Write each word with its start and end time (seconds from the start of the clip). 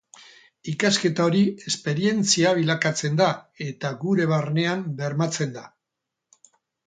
Ikasketa 0.71 1.25
hori 1.27 1.41
esperientzia 1.71 2.53
bilakatzen 2.61 3.19
da, 3.21 3.27
eta 3.67 3.91
gure 4.05 4.27
barnean 4.33 4.83
bermatzen 5.03 5.53
da. 5.61 5.65